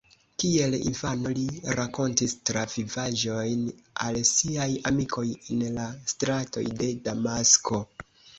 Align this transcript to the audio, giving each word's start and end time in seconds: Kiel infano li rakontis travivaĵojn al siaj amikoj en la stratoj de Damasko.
Kiel 0.43 0.75
infano 0.91 1.33
li 1.39 1.43
rakontis 1.79 2.33
travivaĵojn 2.51 3.61
al 4.07 4.17
siaj 4.31 4.67
amikoj 4.93 5.27
en 5.57 5.63
la 5.77 5.87
stratoj 6.15 6.65
de 6.83 6.91
Damasko. 7.11 7.85